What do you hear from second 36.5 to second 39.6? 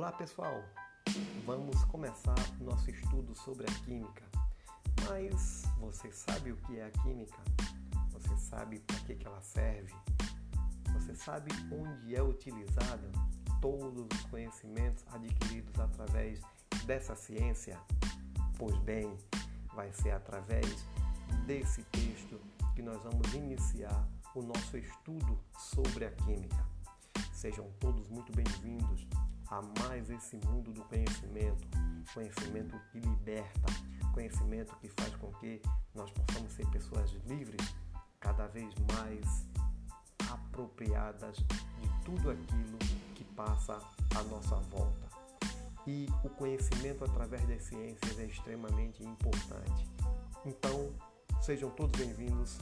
ser pessoas livres, cada vez mais